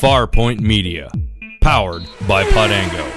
[0.00, 1.10] Farpoint Media,
[1.60, 3.10] powered by Podango.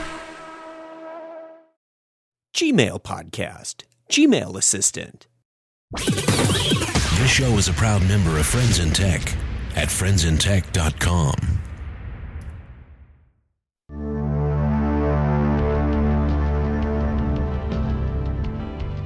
[2.55, 5.27] Gmail Podcast, Gmail Assistant.
[5.97, 9.21] This show is a proud member of Friends in Tech
[9.75, 11.35] at friendsintech.com.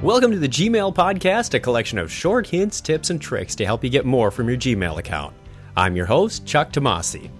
[0.02, 3.82] Welcome to the Gmail Podcast, a collection of short hints, tips, and tricks to help
[3.82, 5.34] you get more from your Gmail account.
[5.76, 7.30] I'm your host, Chuck Tomasi.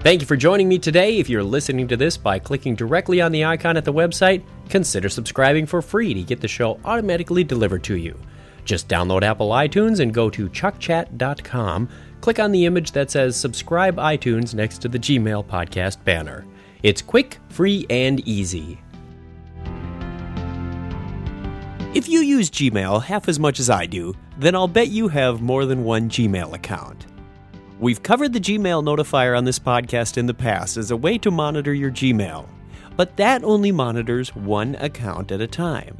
[0.00, 1.18] Thank you for joining me today.
[1.18, 5.08] If you're listening to this by clicking directly on the icon at the website, consider
[5.08, 8.16] subscribing for free to get the show automatically delivered to you.
[8.64, 11.88] Just download Apple iTunes and go to chuckchat.com.
[12.20, 16.46] Click on the image that says Subscribe iTunes next to the Gmail Podcast banner.
[16.82, 18.78] It's quick, free, and easy.
[21.94, 25.40] If you use Gmail half as much as I do, then I'll bet you have
[25.40, 27.06] more than one Gmail account.
[27.80, 31.30] We've covered the Gmail notifier on this podcast in the past as a way to
[31.30, 32.48] monitor your Gmail,
[32.96, 35.96] but that only monitors one account at a time.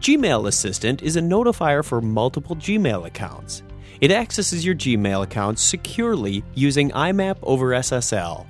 [0.00, 3.62] Gmail Assistant is a notifier for multiple Gmail accounts.
[4.00, 8.44] It accesses your Gmail accounts securely using IMAP over SSL.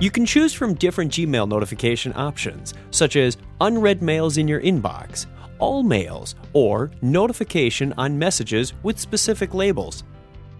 [0.00, 5.26] You can choose from different Gmail notification options, such as unread mails in your inbox,
[5.58, 10.04] all mails, or notification on messages with specific labels.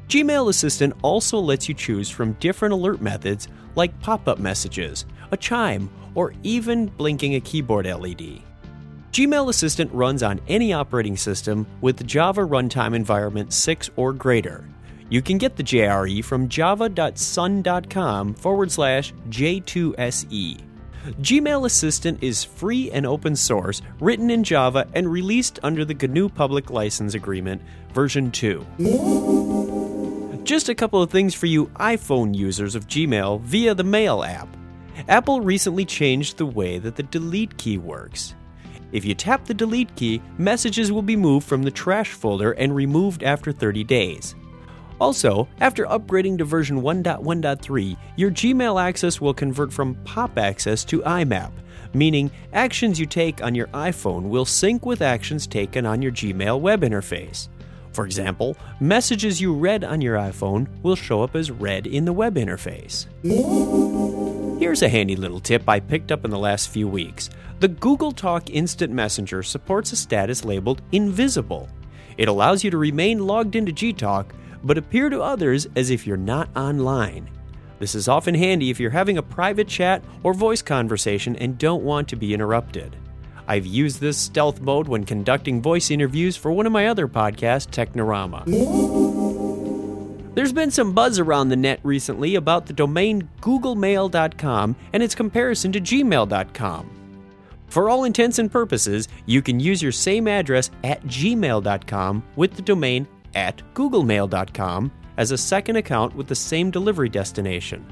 [0.09, 5.37] Gmail Assistant also lets you choose from different alert methods like pop up messages, a
[5.37, 8.43] chime, or even blinking a keyboard LED.
[9.13, 14.65] Gmail Assistant runs on any operating system with the Java Runtime Environment 6 or greater.
[15.09, 20.74] You can get the JRE from java.sun.com forward slash J2SE.
[21.05, 26.31] Gmail Assistant is free and open source, written in Java, and released under the GNU
[26.31, 27.61] Public License Agreement,
[27.93, 28.65] version 2.
[30.45, 34.49] Just a couple of things for you iPhone users of Gmail via the Mail app.
[35.09, 38.35] Apple recently changed the way that the delete key works.
[38.93, 42.75] If you tap the delete key, messages will be moved from the trash folder and
[42.75, 44.35] removed after 30 days.
[45.01, 51.01] Also, after upgrading to version 1.1.3, your Gmail access will convert from POP access to
[51.01, 51.53] IMAP,
[51.93, 56.61] meaning actions you take on your iPhone will sync with actions taken on your Gmail
[56.61, 57.49] web interface.
[57.93, 62.13] For example, messages you read on your iPhone will show up as read in the
[62.13, 63.07] web interface.
[64.59, 67.31] Here's a handy little tip I picked up in the last few weeks.
[67.61, 71.69] The Google Talk Instant Messenger supports a status labeled Invisible.
[72.19, 74.27] It allows you to remain logged into Gtalk
[74.65, 77.31] but appear to others as if you're not online.
[77.79, 81.85] This is often handy if you're having a private chat or voice conversation and don't
[81.85, 82.97] want to be interrupted.
[83.47, 87.69] I've used this stealth mode when conducting voice interviews for one of my other podcasts,
[87.69, 88.45] Technorama.
[90.35, 95.73] There's been some buzz around the net recently about the domain googlemail.com and its comparison
[95.73, 96.91] to gmail.com.
[97.69, 102.63] For all intents and purposes, you can use your same address at gmail.com with the
[102.63, 107.85] domain at googlemail.com as a second account with the same delivery destination.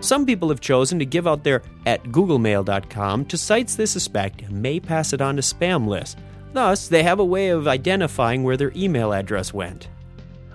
[0.00, 4.80] Some people have chosen to give out their at googlemail.com to sites they suspect may
[4.80, 6.16] pass it on to spam lists.
[6.52, 9.88] Thus, they have a way of identifying where their email address went.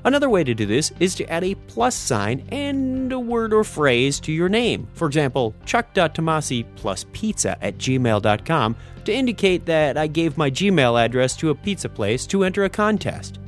[0.03, 3.63] Another way to do this is to add a plus sign and a word or
[3.63, 4.87] phrase to your name.
[4.93, 8.75] For example, chuck.tomasi plus pizza at gmail.com
[9.05, 12.69] to indicate that I gave my Gmail address to a pizza place to enter a
[12.69, 13.39] contest.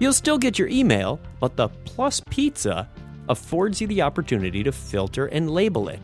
[0.00, 2.88] You'll still get your email, but the plus pizza
[3.28, 6.00] affords you the opportunity to filter and label it.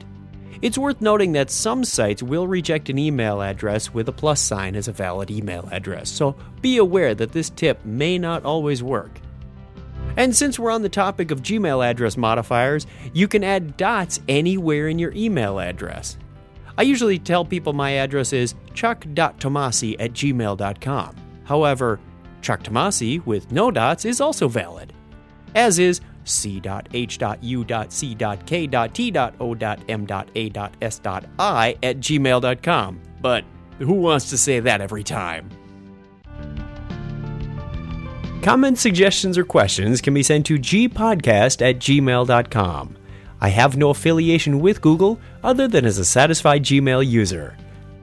[0.62, 4.76] It's worth noting that some sites will reject an email address with a plus sign
[4.76, 9.20] as a valid email address, so be aware that this tip may not always work.
[10.16, 14.88] And since we're on the topic of Gmail address modifiers, you can add dots anywhere
[14.88, 16.16] in your email address.
[16.78, 21.16] I usually tell people my address is chuck.tomasi at gmail.com.
[21.44, 22.00] However,
[22.46, 24.92] Chuck Tomasi with no dots is also valid,
[25.56, 26.68] as is c.h.u.c.k.t.o.m.a.s.i
[31.82, 33.00] at gmail.com.
[33.20, 33.44] But
[33.78, 35.50] who wants to say that every time?
[38.42, 42.96] Comments, suggestions, or questions can be sent to gpodcast at gmail.com.
[43.40, 47.56] I have no affiliation with Google other than as a satisfied Gmail user.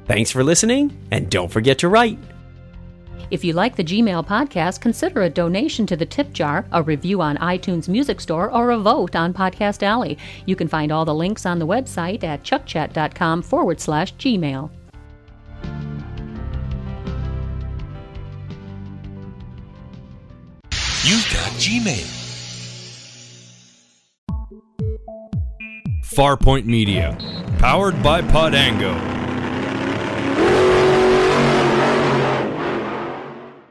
[0.05, 2.19] Thanks for listening, and don't forget to write.
[3.31, 7.21] If you like the Gmail podcast, consider a donation to the tip jar, a review
[7.21, 10.17] on iTunes Music Store, or a vote on Podcast Alley.
[10.45, 14.69] You can find all the links on the website at chuckchat.com forward slash Gmail.
[21.05, 22.19] You've got Gmail.
[26.15, 27.17] Farpoint Media,
[27.57, 29.12] powered by Podango.